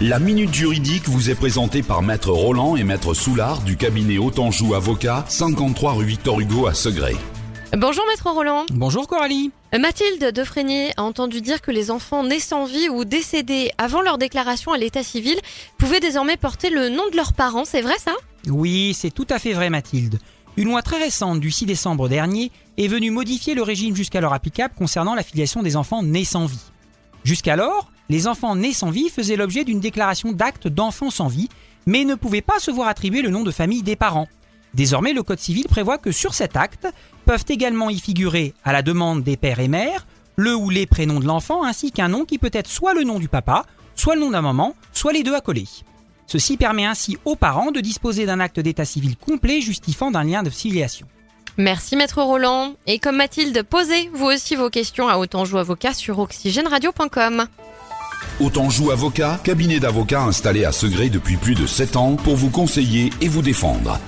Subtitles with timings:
[0.00, 4.74] La Minute Juridique vous est présentée par Maître Roland et Maître Soulard du cabinet Autanjou
[4.74, 7.14] Avocat, 53 rue Victor Hugo à Segré.
[7.76, 8.66] Bonjour Maître Roland.
[8.72, 9.52] Bonjour Coralie.
[9.72, 14.18] Mathilde Defrenier a entendu dire que les enfants nés sans vie ou décédés avant leur
[14.18, 15.36] déclaration à l'état civil
[15.78, 18.14] pouvaient désormais porter le nom de leurs parents, c'est vrai ça?
[18.48, 20.18] Oui, c'est tout à fait vrai Mathilde.
[20.56, 24.74] Une loi très récente du 6 décembre dernier est venue modifier le régime jusqu'alors applicable
[24.76, 26.58] concernant la filiation des enfants nés sans vie.
[27.22, 31.48] Jusqu'alors, les enfants nés sans vie faisaient l'objet d'une déclaration d'acte d'enfant sans vie,
[31.86, 34.28] mais ne pouvaient pas se voir attribuer le nom de famille des parents.
[34.74, 36.88] Désormais, le Code civil prévoit que sur cet acte
[37.24, 41.20] peuvent également y figurer, à la demande des pères et mères, le ou les prénoms
[41.20, 43.64] de l'enfant ainsi qu'un nom qui peut être soit le nom du papa,
[43.94, 45.68] soit le nom d'un maman, soit les deux accolés.
[46.26, 50.42] Ceci permet ainsi aux parents de disposer d'un acte d'état civil complet justifiant d'un lien
[50.42, 51.06] de filiation.
[51.56, 52.74] Merci Maître Roland.
[52.86, 57.46] Et comme Mathilde, posez vous aussi vos questions à Autanjou Avocat sur oxygèneradio.com.
[58.40, 63.10] Autanjou Avocat, cabinet d'avocats installé à Segré depuis plus de 7 ans pour vous conseiller
[63.20, 64.00] et vous défendre.